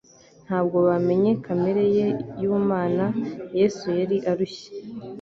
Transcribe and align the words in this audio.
ntabwo 0.45 0.77
bamenye 0.89 1.31
kamere 1.45 1.83
ye 1.97 2.07
y'ubumana. 2.41 3.05
Yesu 3.59 3.85
yari 3.99 4.17
arushye 4.31 4.69